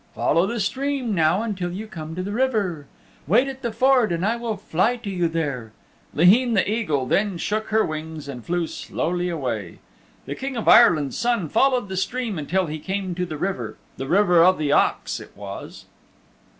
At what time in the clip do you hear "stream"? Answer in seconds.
0.59-1.13, 11.97-12.39